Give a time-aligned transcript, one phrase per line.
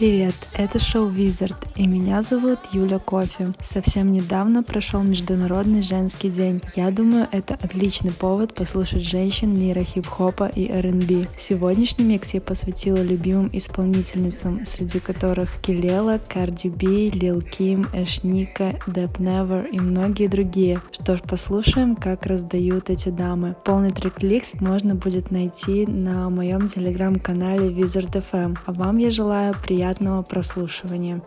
[0.00, 3.52] Привет, это шоу Wizard, и меня зовут Юля Кофе.
[3.60, 6.62] Совсем недавно прошел Международный женский день.
[6.74, 11.26] Я думаю, это отличный повод послушать женщин мира хип-хопа и R&B.
[11.36, 19.18] Сегодняшний микс я посвятила любимым исполнительницам, среди которых Килела, Карди Би, Лил Ким, Эшника, Деп
[19.18, 20.80] Never и многие другие.
[20.92, 23.54] Что ж, послушаем, как раздают эти дамы.
[23.66, 28.56] Полный трек-лист можно будет найти на моем телеграм-канале Wizard FM.
[28.64, 31.20] А вам я желаю приятного приятного прослушивания.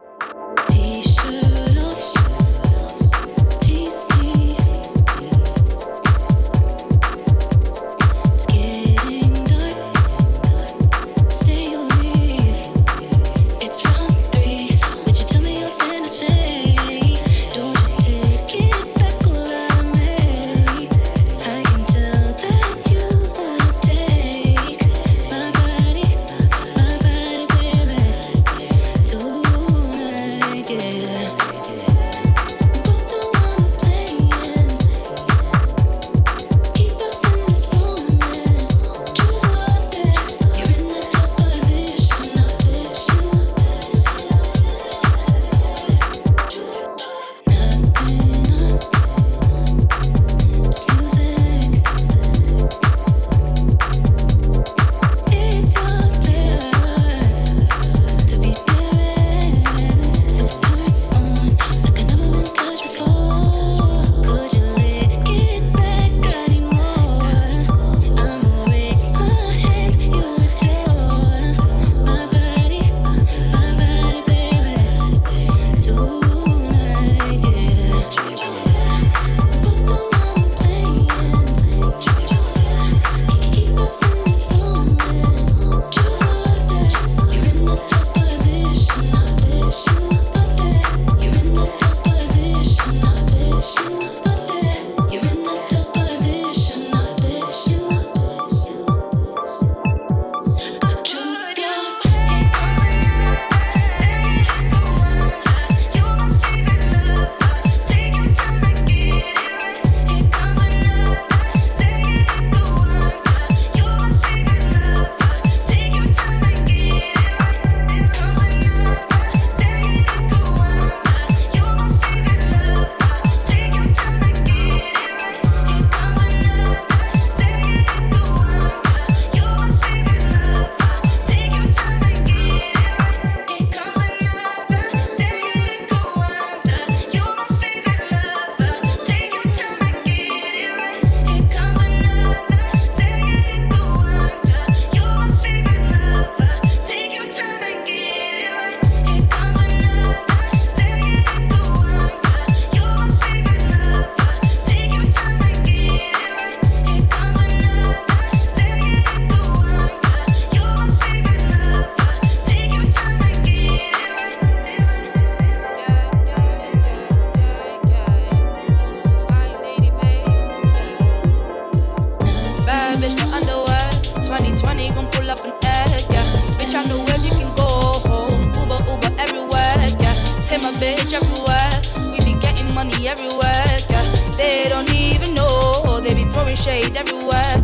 [183.13, 184.05] Everywhere, yeah.
[184.37, 187.55] They don't even know, they be throwing shade everywhere.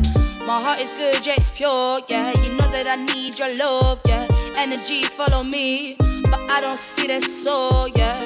[0.45, 2.29] My heart is good, yeah, it's pure, yeah.
[2.43, 4.27] You know that I need your love, yeah.
[4.55, 5.95] Energies follow me,
[6.31, 8.17] but I don't see that soul, yeah.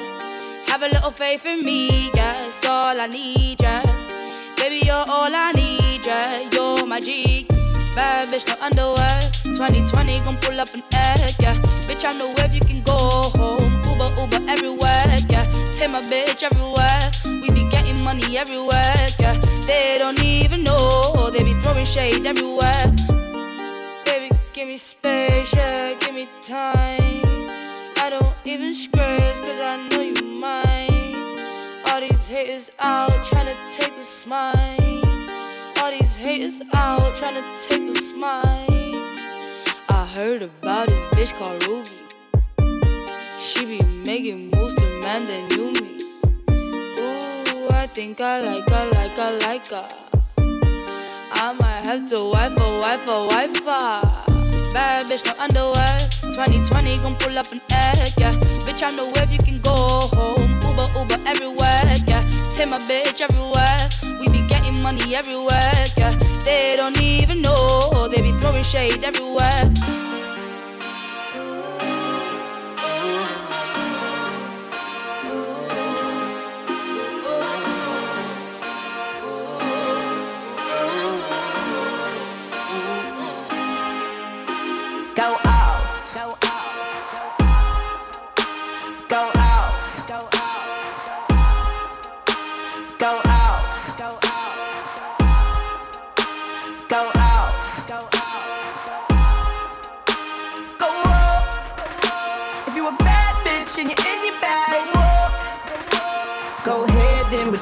[0.66, 2.46] Have a little faith in me, yeah.
[2.46, 3.82] It's all I need, yeah.
[4.56, 6.48] Baby, you're all I need, yeah.
[6.52, 7.46] You're my G.
[7.94, 9.20] Bad bitch, no underwear.
[9.56, 11.56] 2020 gon' pull up an egg, yeah.
[11.88, 12.96] Bitch, I know where you can go
[13.38, 13.72] home.
[13.88, 15.46] Uber, Uber everywhere, yeah.
[15.76, 17.10] Take my bitch everywhere.
[17.42, 19.34] We be getting money everywhere, yeah.
[19.66, 21.30] They don't even know.
[21.32, 22.94] They be throwing shade everywhere.
[24.04, 25.94] Baby, give me space, yeah.
[25.98, 27.22] Give me time.
[27.96, 31.14] I don't even scratch, cause I know you mine.
[31.86, 35.02] All these haters out trying to take a smile.
[35.78, 38.94] All these haters out trying to take a smile.
[39.88, 41.88] I heard about this bitch called Ruby.
[43.40, 45.63] She be making moves to man that I
[47.94, 49.88] think I like her, like her, like her.
[51.30, 54.74] I might have to wife her, wife her, wife her.
[54.74, 55.98] Bad bitch, no underwear.
[56.34, 58.34] 2020 gon' pull up an egg, yeah.
[58.66, 60.50] Bitch, I know where you can go home.
[60.66, 62.26] Uber, Uber everywhere, yeah.
[62.56, 63.88] Take my bitch everywhere.
[64.18, 66.18] We be getting money everywhere, yeah.
[66.44, 68.08] They don't even know.
[68.08, 69.70] They be throwing shade everywhere.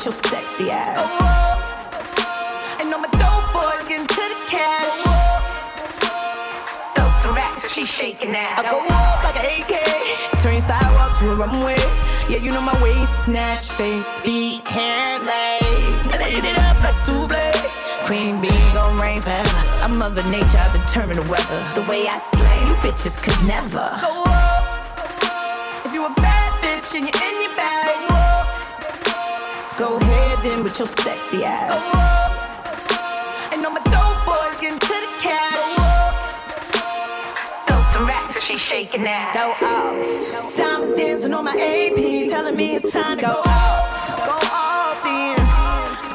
[0.04, 0.98] With your sexy ass.
[2.80, 5.02] And all my dope boys getting to the cash.
[6.94, 8.58] Throw some racks, she shaking that.
[8.58, 11.78] I go up like an AK, turn your sidewalk to a runway.
[12.28, 15.62] Yeah, you know my waist, snatch, face, beat, hair, leg.
[16.18, 17.38] I eat it up like souffle.
[18.02, 19.62] Cream big on rain forever.
[19.86, 21.60] I'm Mother Nature, I determine the weather.
[21.78, 25.86] The way I slay, you bitches could never go off.
[25.86, 28.21] If you a bad bitch and you're in your bag.
[29.78, 31.72] Go ahead then with your sexy ass.
[33.52, 35.76] And all my dope boys getting to the cash.
[37.66, 39.32] Throw some racks, she shaking that.
[39.34, 40.56] Go off.
[40.56, 44.16] Diamonds dancing on my AP, telling me it's time to go, go off.
[44.28, 45.36] Go off then.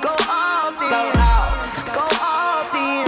[0.06, 0.92] Go off then.
[0.94, 1.58] Go off.
[1.98, 3.06] Go off then.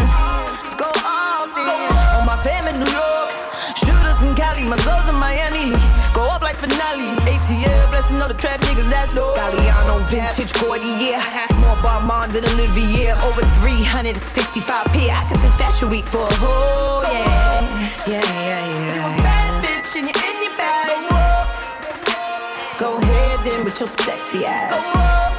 [0.82, 1.94] Go off then.
[2.18, 3.29] On my fam in New York,
[3.77, 5.77] shooters in Cali, my girls in Miami.
[6.12, 7.06] Go off like finale.
[7.29, 9.32] ATL, blessing all the trap niggas that's low.
[9.38, 9.69] Galliano,
[10.10, 11.48] vintage Gordy, yeah.
[11.62, 13.13] More Balmain than Olivier.
[13.24, 15.10] Over 365p.
[15.10, 17.62] I could do Fashion Week for a whole, yeah.
[18.08, 19.24] Yeah, yeah, yeah.
[19.24, 20.88] Bad bitch and you're in your bag.
[22.80, 25.38] Go ahead then with your sexy ass.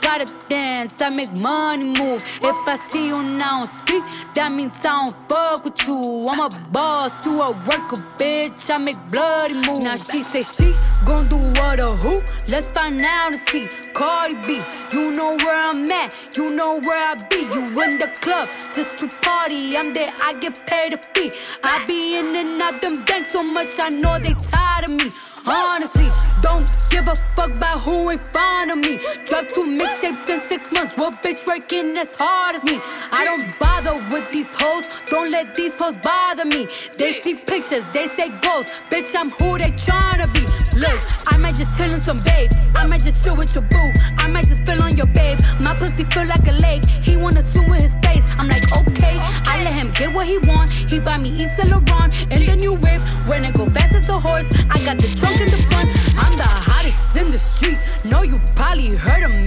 [0.17, 2.21] gotta dance, I make money move.
[2.43, 4.03] If I see you now speak,
[4.33, 6.25] that means I don't fuck with you.
[6.27, 8.69] I'm a boss, you a worker, bitch.
[8.69, 9.83] I make bloody moves.
[9.83, 10.73] Now she say she
[11.05, 12.21] gon' do what or who?
[12.49, 13.67] Let's find out and see.
[13.93, 14.59] Cardi B,
[14.91, 17.41] you know where I'm at, you know where I be.
[17.55, 19.77] You in the club just to party.
[19.77, 21.31] I'm there, I get paid a fee.
[21.63, 25.09] I be in and out them banks so much, I know they tired of me.
[25.45, 26.07] Honestly,
[26.41, 28.99] don't give a fuck about who in front of me.
[29.25, 29.65] Drop two
[30.01, 30.95] mixtapes in six months.
[30.97, 32.79] What bitch working as hard as me?
[33.11, 34.87] I don't bother with these hoes.
[35.05, 36.67] Don't let these hoes bother me.
[36.97, 38.71] They see pictures, they say goals.
[38.89, 40.41] Bitch, I'm who they tryna be.
[40.79, 40.99] Look,
[41.31, 42.51] I might just chill in some babe.
[42.75, 43.91] I might just chill with your boo.
[44.17, 45.39] I might just spill on your babe.
[45.63, 46.85] My pussy feel like a lake.
[46.85, 48.25] He wanna swim with his face.
[48.37, 49.19] I'm like, okay.
[49.45, 50.69] I let him get what he want.
[50.69, 53.01] He buy me Yves Saint Laurent and the new whip.
[53.27, 55.89] When it go fast as a horse, I got the trunk in the front.
[56.17, 57.79] I'm the hottest in the street.
[58.05, 59.40] Know you probably heard of me.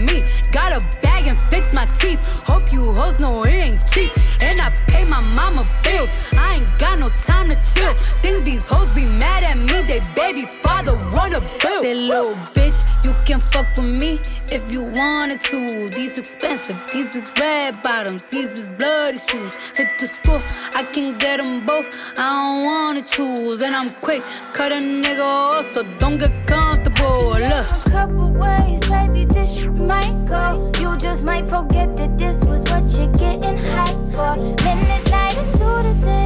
[11.24, 11.82] Father wanna boo.
[11.82, 14.20] That little bitch, you can fuck with me
[14.52, 15.88] if you wanted to.
[15.90, 19.56] These expensive, these is red bottoms, these is bloody shoes.
[19.76, 20.40] Hit the school,
[20.74, 21.88] I can get them both.
[22.18, 27.30] I don't wanna choose, and I'm quick, cut a nigga off, so don't get comfortable.
[27.30, 30.72] Look, a couple ways, baby, this might go.
[30.80, 34.36] You just might forget that this was what you're getting hype for.
[34.64, 36.23] Minute night into the day,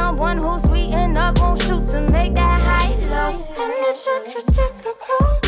[0.00, 3.32] someone who's sweet up, won't shoot to make that high low.
[3.62, 4.06] And it's
[4.40, 5.39] a typical.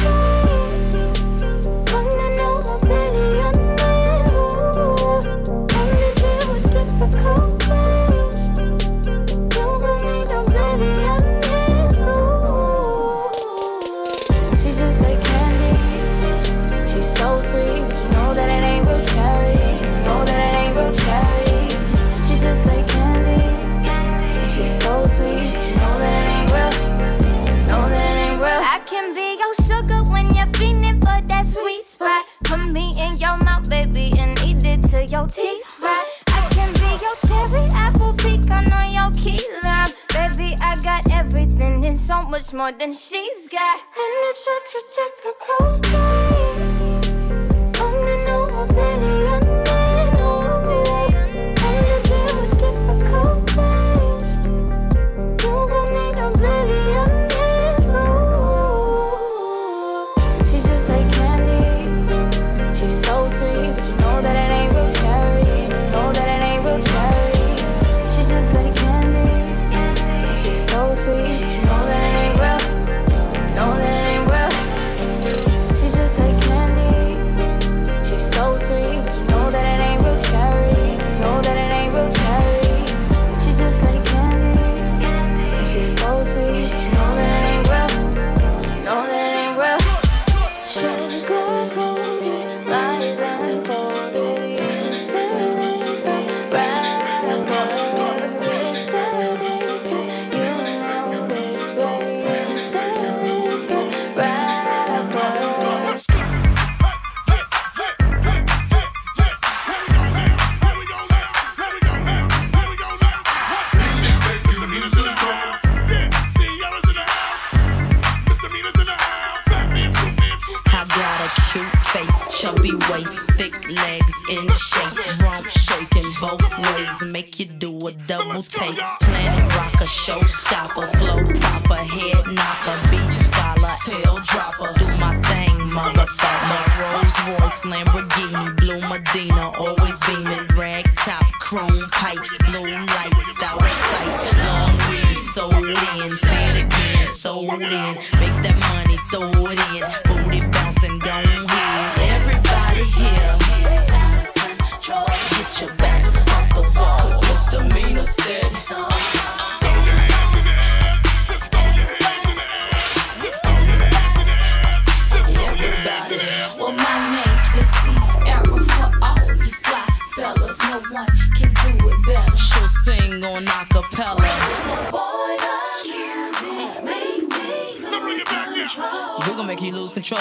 [147.70, 147.94] in.
[148.18, 150.11] Make that money, throw it in.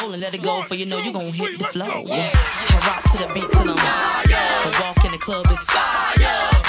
[0.01, 1.86] roll and let it go, for you know you gon' hit the flow.
[2.05, 2.29] Yeah.
[2.34, 4.24] I rock to the beat till I'm fire.
[4.65, 6.17] The walk in the club is fire.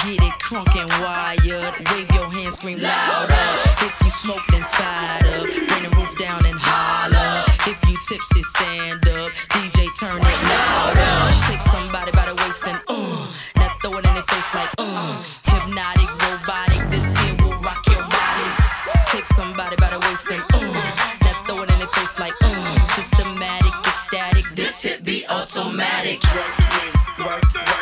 [0.04, 1.74] Get it crunk and wired.
[1.90, 3.34] Wave your hands, scream louder.
[3.80, 5.44] If you smoke, then fired up.
[5.44, 7.44] Bring the roof down and holler.
[7.70, 9.32] If you tipsy, stand up.
[9.54, 11.14] DJ, turn it louder.
[11.48, 15.22] Take somebody by the waist and uh, now throw it in their face like uh,
[15.44, 16.82] hypnotic, robotic.
[16.90, 18.60] This here will rock your bodies.
[19.08, 21.21] Take somebody by the waist and uh
[21.52, 22.96] throw it in their face like mm.
[22.96, 26.22] Systematic, ecstatic, this hit be automatic.
[26.34, 27.81] Work, work, work,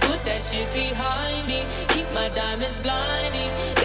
[0.00, 3.75] Put that shit behind me, keep my diamonds blinding.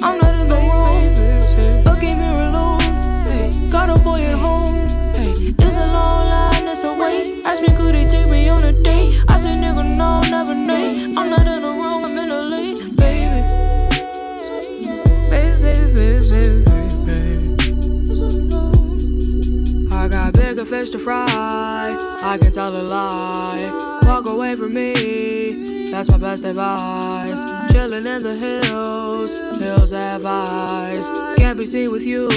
[0.00, 1.84] I'm not in the wrong.
[1.84, 3.70] Look at me alone.
[3.70, 4.37] Got a boy at
[6.82, 7.46] line, it's a wait.
[7.46, 9.22] Ask me, could it take me on a date?
[9.28, 11.14] I say, nigga, no, never nay.
[11.16, 13.42] I'm not in the wrong, I'm in the late, baby.
[15.30, 17.54] Baby, baby, baby, baby, baby.
[19.92, 21.26] I got bigger fish to fry.
[21.26, 24.00] I can tell a lie.
[24.04, 25.90] Walk away from me.
[25.90, 27.44] That's my best advice.
[27.72, 31.08] Chilling in the hills, hills eyes.
[31.38, 32.28] Can't be seen with you.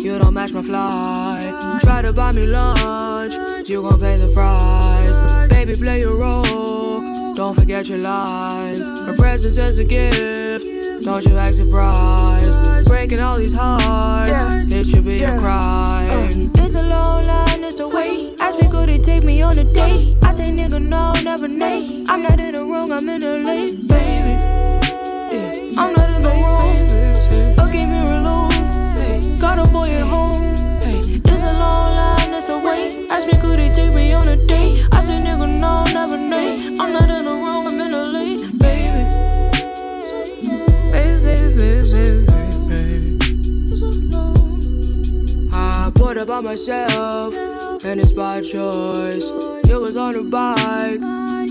[0.00, 1.45] You don't match my fly.
[1.86, 3.34] Try to buy me lunch.
[3.68, 5.48] You gon' pay the price.
[5.48, 7.34] Baby, play your role.
[7.34, 8.80] Don't forget your lines.
[8.80, 11.04] A present is a gift.
[11.04, 12.88] Don't you act surprised.
[12.88, 14.68] Breaking all these hearts.
[14.72, 16.10] It should be a crime.
[16.10, 18.34] Uh, it's a long line, it's a wait.
[18.40, 20.16] Ask me, could it take me on a date?
[20.24, 22.04] I say, nigga, no, never nay.
[22.08, 24.34] I'm not in the wrong, I'm in the late, baby.
[25.30, 27.56] Yeah, I'm not in the wrong.
[27.58, 29.38] Look at me alone.
[29.38, 30.55] Got a boy at home.
[32.46, 33.10] It's a long line, it's a wait.
[33.10, 34.86] Ask me, could it take me on a date?
[34.92, 36.76] I say, nigga, no, never nay.
[36.78, 39.02] I'm not in the wrong, I'm in the late, baby.
[40.92, 42.22] Baby, baby, baby,
[42.68, 43.18] baby.
[45.52, 47.34] I bought it by myself,
[47.84, 49.28] and it's by choice.
[49.68, 51.02] You was on a bike,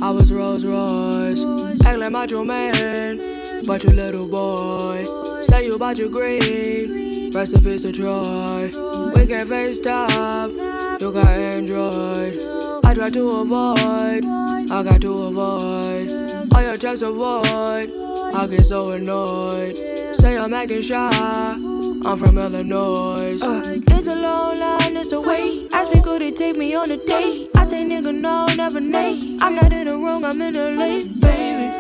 [0.02, 1.44] I was Rolls Royce.
[1.86, 3.20] Act like macho man,
[3.68, 5.04] but you little boy.
[5.42, 8.72] Say you about your green, recipes to Troy.
[9.14, 10.54] We can FaceTime,
[11.02, 12.40] you got Android.
[12.86, 16.54] I try to avoid, I got to avoid.
[16.54, 17.92] All your checks avoid,
[18.36, 19.76] I get so annoyed.
[20.16, 23.38] Say I'm acting shy, I'm from Illinois.
[23.42, 25.74] Uh, it's a long line, it's a wait.
[25.74, 27.50] Ask me, could it take me on a date?
[27.56, 29.38] I say, nigga, no, never nay.
[29.42, 31.72] I'm not in the wrong, I'm in the late, baby.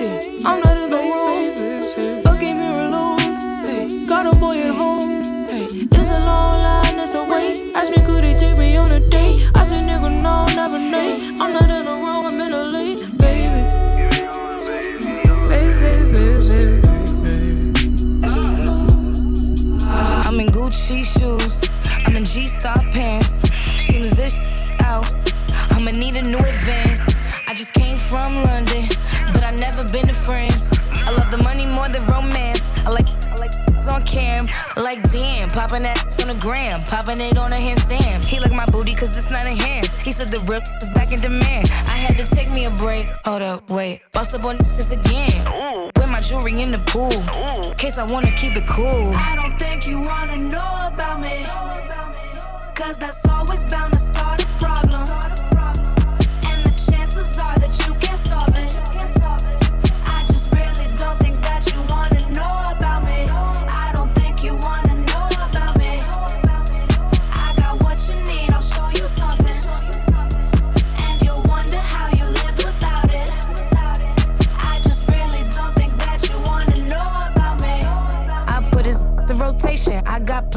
[0.00, 1.29] Yeah, I'm not in the wrong.
[7.80, 9.50] Ask me, could it take me on a date?
[9.54, 11.16] I say, nigga, no, never nay.
[11.40, 12.69] I'm not in the wrong, I'm in the
[35.60, 38.24] popping that on the gram, popping it on a handstand.
[38.24, 40.00] He like my booty cause it's not enhanced.
[40.00, 41.68] He said the rip is back in demand.
[41.84, 43.04] I had to take me a break.
[43.26, 44.00] Hold up, wait.
[44.14, 45.36] Boss up on this again.
[45.52, 45.90] Ooh.
[45.96, 47.12] With my jewelry in the pool.
[47.12, 47.74] Ooh.
[47.74, 49.12] Case I wanna keep it cool.
[49.14, 51.44] I don't think you wanna know about me.
[52.74, 55.04] Cause that's always bound to start a problem.
[56.48, 58.49] And the chances are that you can't solve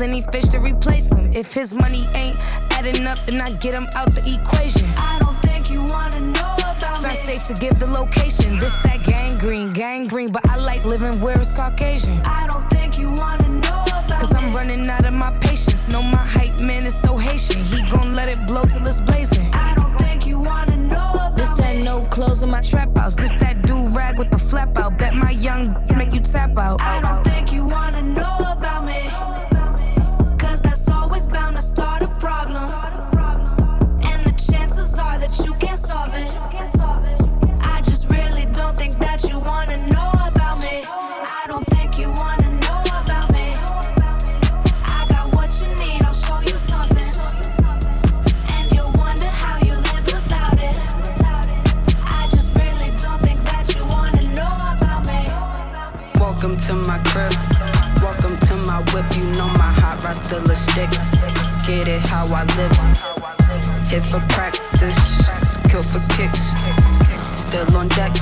[0.03, 1.31] plenty fish to replace him.
[1.33, 2.35] If his money ain't
[2.73, 4.85] adding up, then I get him out the equation.
[4.97, 7.23] I don't think you wanna know about It's not me.
[7.23, 8.59] safe to give the location.
[8.59, 12.19] This that gang green, gang green, but I like living where it's Caucasian.
[12.25, 14.55] I don't think you wanna know about Cause I'm me.
[14.57, 15.87] running out of my patience.
[15.87, 17.63] Know my hype man is so Haitian.
[17.63, 19.49] He gon' let it blow till it's blazing.
[19.53, 21.37] I don't think you wanna know about me.
[21.37, 21.83] This that me.
[21.83, 23.15] no clothes in my trap house.
[23.15, 24.97] This that do rag with the flap out.
[24.97, 25.63] Bet my young
[25.95, 26.81] make you tap out.
[26.81, 29.42] I don't think you wanna know about me.
[35.93, 37.19] Solve it.
[37.61, 40.77] I just really don't think that you wanna know about me.
[41.41, 43.47] I don't think you wanna know about me.
[44.97, 47.11] I got what you need, I'll show you something.
[48.55, 50.77] And you'll wonder how you lived without it.
[52.19, 55.21] I just really don't think that you wanna know about me.
[56.25, 57.33] Welcome to my crib.
[58.01, 59.07] Welcome to my whip.
[59.17, 60.91] You know my hot rod still a stick.
[61.67, 62.75] Get it how I live.
[63.91, 65.52] Hit for practice.
[65.73, 66.53] For kicks.
[67.35, 68.13] Still on deck.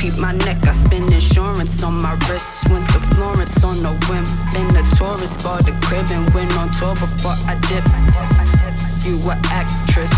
[0.00, 0.66] Peep my neck.
[0.66, 2.68] I spend insurance on my wrist.
[2.68, 4.24] Went to Florence on a whim.
[4.52, 5.40] Been a tourist.
[5.44, 7.84] Bought the crib and went on tour before I dip.
[9.06, 10.10] You a actress.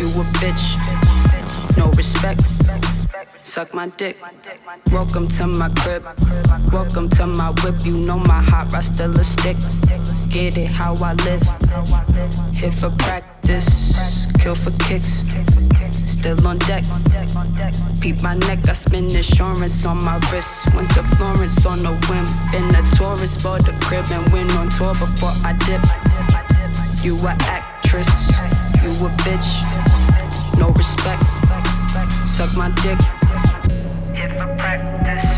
[0.00, 1.76] You a bitch.
[1.76, 2.40] No respect.
[3.42, 4.16] Suck my dick.
[4.90, 6.02] Welcome to my crib.
[6.72, 7.84] Welcome to my whip.
[7.84, 9.58] You know my hot rod still a stick.
[10.32, 11.42] Get it how I live.
[12.54, 13.94] Hit for practice.
[14.40, 15.24] Kill for kicks.
[16.06, 16.84] Still on deck.
[18.00, 18.66] Peep my neck.
[18.66, 20.74] I spend insurance on my wrist.
[20.74, 22.24] Went to Florence on a whim.
[22.50, 23.42] Been a tourist.
[23.42, 25.84] Bought the crib and went on tour before I dip.
[27.04, 28.30] You a actress.
[28.82, 29.48] You a bitch.
[30.58, 31.22] No respect.
[32.26, 32.98] Suck my dick.
[34.16, 35.31] Hit for practice.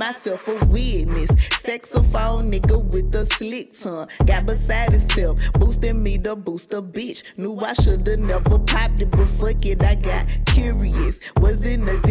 [0.00, 1.28] Myself, a witness.
[1.58, 4.08] Saxophone nigga with a slick tongue.
[4.24, 7.22] Got beside himself, boosting me to boost a bitch.
[7.36, 11.20] Knew I shoulda never popped it, but fuck it, I got curious.
[11.36, 12.09] Wasn't nothing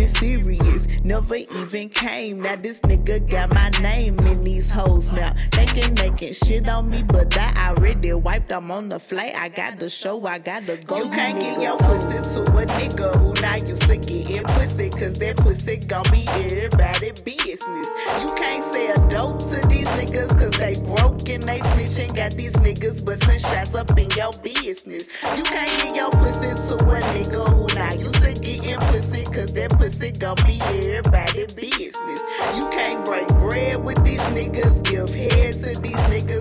[1.19, 2.41] never even came.
[2.41, 5.33] Now this nigga got my name in these hoes now.
[5.51, 8.51] They can making shit on me, but I already wiped.
[8.51, 9.33] I'm on the flight.
[9.35, 11.03] I got the show, I got the go.
[11.03, 15.19] You can't get your pussy to a nigga who not used to getting pussy, cause
[15.19, 17.87] that pussy gon' be everybody business.
[18.21, 22.15] You can't sell dope to these niggas, cause they broke and they snitching.
[22.15, 25.07] Got these niggas bustin' shots up in your business.
[25.35, 29.53] You can't get your pussy to a nigga who not used to getting pussy, cause
[29.53, 30.59] that pussy gon' be
[30.91, 31.95] everybody business.
[32.55, 34.88] You can't break bread with these niggas,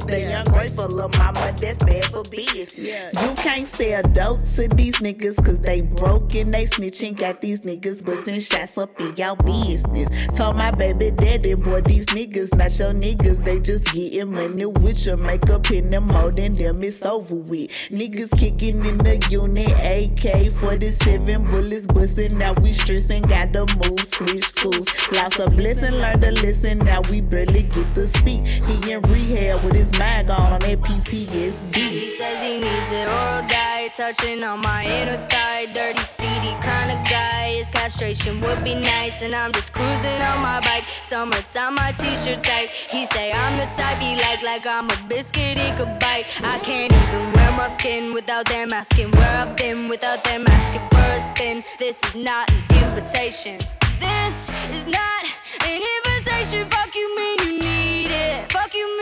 [0.09, 0.27] give head to these niggas.
[0.27, 2.77] They ungrateful for lil' mama, that's bad for business.
[2.79, 7.17] You can't sell dope to these niggas cause they broke and they snitching.
[7.17, 10.09] Got these niggas busting shots up in y'all business.
[10.37, 13.45] Told my baby daddy, boy, these niggas not your niggas.
[13.45, 16.83] They just getting money with your makeup in them more than them.
[16.83, 17.71] It's over with.
[17.91, 22.37] Niggas kicking in the unit, AK 47 bullets busting.
[22.39, 24.89] Now we stressing, got to move, switch schools.
[25.13, 26.79] Lost a blessing, learned to listen.
[26.79, 28.45] Now we barely get to speak.
[28.47, 31.75] He in rehab with his gone on PTSD.
[31.75, 35.67] He says he needs it oral diet, touching on my inner thigh.
[35.73, 37.55] Dirty, seedy kind of guy.
[37.57, 40.85] His castration would be nice, and I'm just cruising on my bike.
[41.03, 42.69] Summertime, my t-shirt tight.
[42.91, 46.27] He say I'm the type he like, like I'm a biscuit he could bite.
[46.43, 50.87] I can't even wear my skin without them asking where I've been, without them asking
[50.91, 51.65] for a spin.
[51.79, 53.59] This is not an invitation.
[53.99, 55.25] This is not
[55.65, 56.69] an invitation.
[56.71, 58.53] Fuck you, mean you need it.
[58.53, 58.98] Fuck you,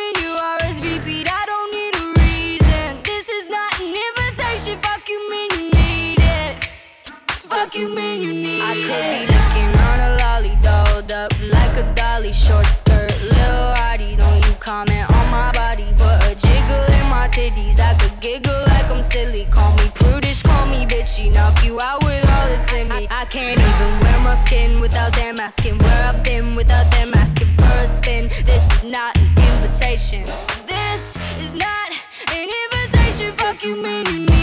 [7.77, 12.65] You, need I could be looking on a lolly, dolled up like a dolly, short
[12.65, 14.17] skirt, Lil Hardy.
[14.17, 17.79] Don't you comment on my body, but a jiggle in my titties.
[17.79, 19.47] I could giggle like I'm silly.
[19.51, 21.31] Call me prudish, call me bitchy.
[21.31, 23.09] Knock you out with all that's in me.
[23.11, 27.49] I can't even wear my skin without them asking where I've been, without them asking
[27.59, 28.29] for a spin.
[28.47, 30.25] This is not an invitation.
[30.67, 31.91] This is not
[32.33, 33.33] an invitation.
[33.37, 34.36] Fuck you, mean you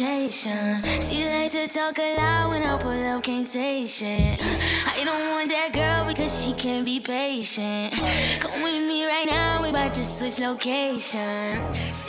[0.00, 0.82] an invitation.
[1.00, 4.38] She like to talk a lot when I pull up, can't say shit.
[4.86, 7.92] I don't want that girl because she can't be patient.
[8.40, 12.08] Come with me right now, we about to switch locations.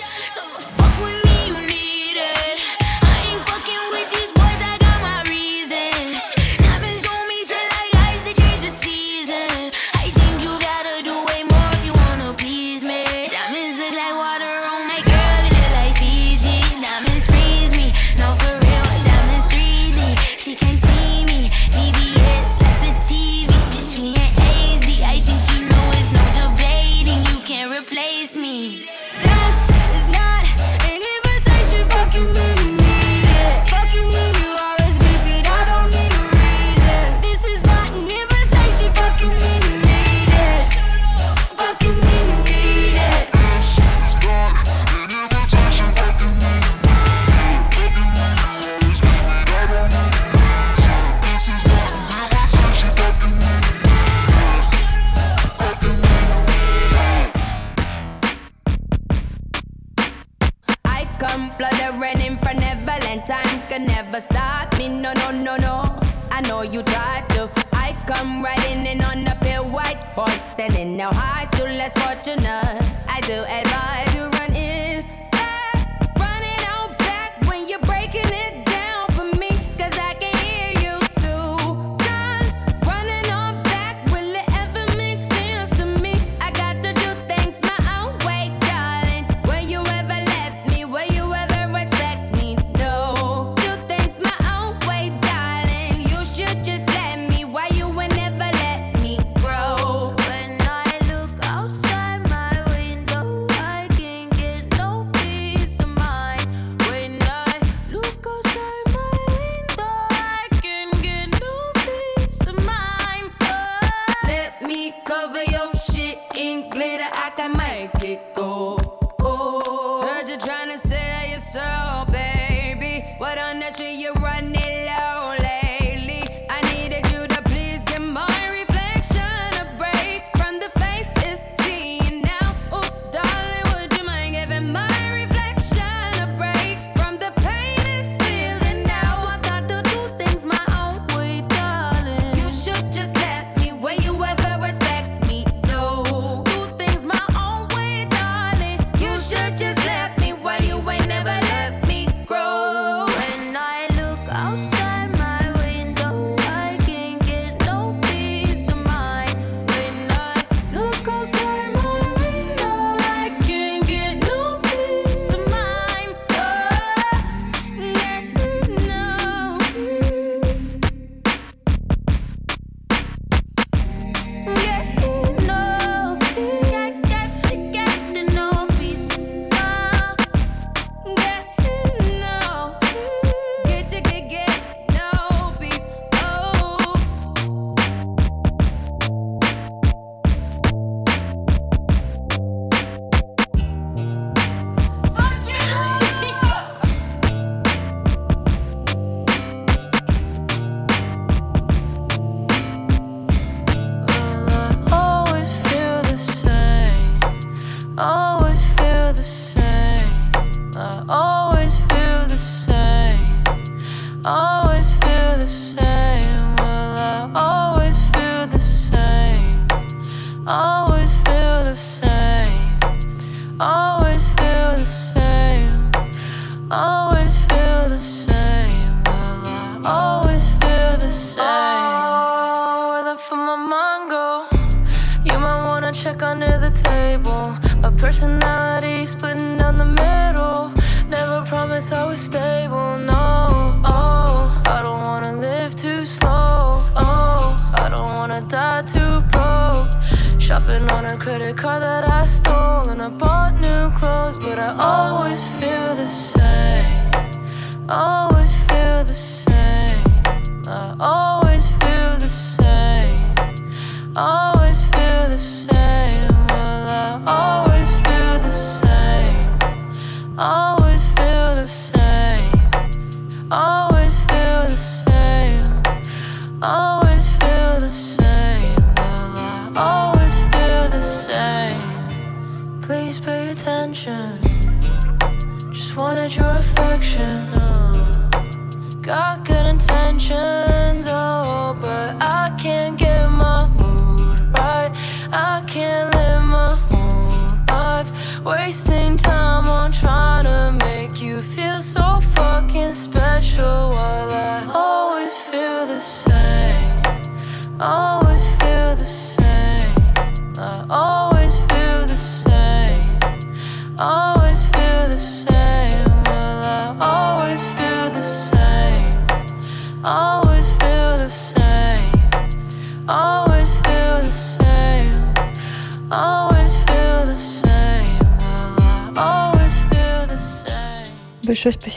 [61.20, 64.88] Come fluttering in front of Valentine can never stop me.
[64.88, 66.00] No, no, no, no.
[66.32, 67.50] I know you tried to.
[67.74, 72.82] I come riding in on a pale white horse, selling now high, still less fortunate.
[73.08, 74.39] I do advise you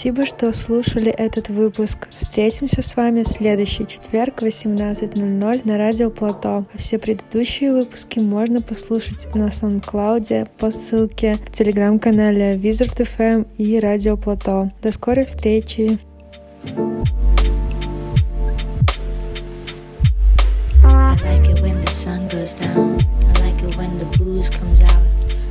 [0.03, 2.09] спасибо, что слушали этот выпуск.
[2.13, 6.67] Встретимся с вами в следующий четверг в 18.00 на радио Плато.
[6.75, 13.79] А все предыдущие выпуски можно послушать на SoundCloud по ссылке в телеграм-канале Wizard FM и
[13.79, 14.73] Радио Плато.
[14.83, 16.01] До скорой встречи!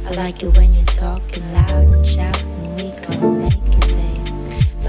[0.04, 2.76] I like it when you're talking loud and shouting.
[2.76, 3.61] We gon' make.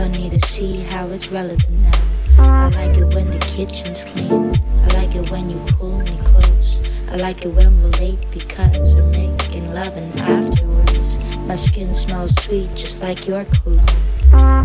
[0.03, 1.93] Funny to see how it's relevant now.
[2.39, 4.53] I like it when the kitchen's clean.
[4.83, 6.83] I like it when you pull me close.
[7.09, 11.21] I like it when we're late because we're making love and afterwards.
[11.47, 13.87] My skin smells sweet just like your cologne.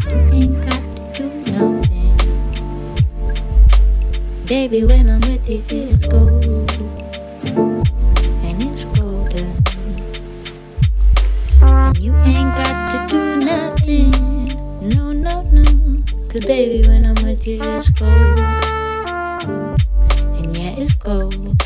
[0.10, 2.18] You ain't got to do nothing.
[4.48, 6.72] Baby, when I'm with you, it's gold.
[8.42, 9.64] And it's golden.
[11.62, 14.37] And you ain't got to do nothing.
[14.88, 15.64] No, no, no.
[16.30, 18.40] Cause baby, when I'm with you, it's gold.
[20.40, 21.62] And yeah, it's gold.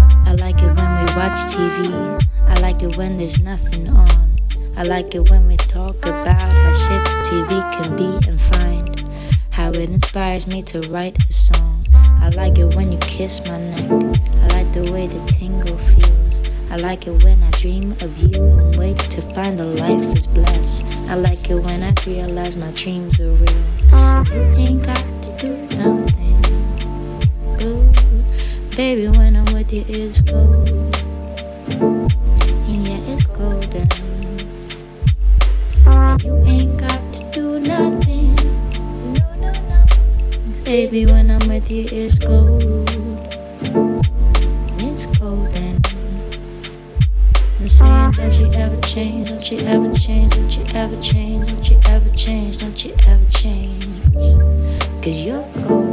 [0.00, 2.26] I like it when we watch TV.
[2.46, 4.40] I like it when there's nothing on.
[4.78, 9.04] I like it when we talk about how shit TV can be and find.
[9.50, 11.86] How it inspires me to write a song.
[11.92, 13.90] I like it when you kiss my neck.
[13.90, 16.15] I like the way the tingle feels.
[16.68, 20.26] I like it when I dream of you and wake to find the life is
[20.26, 20.84] blessed.
[21.08, 24.24] I like it when I realize my dreams are real.
[24.32, 26.42] You ain't got to do nothing.
[27.56, 28.76] Good.
[28.76, 30.68] Baby, when I'm with you, it's gold.
[31.80, 33.88] And yeah, it's golden.
[36.24, 38.34] You ain't got to do nothing.
[39.14, 40.64] No, no, no.
[40.64, 43.05] Baby, when I'm with you, it's gold.
[48.16, 52.10] Don't you ever change, don't you ever change, don't you ever change, don't you ever
[52.10, 53.86] change, don't you ever change.
[55.02, 55.85] Cause you're.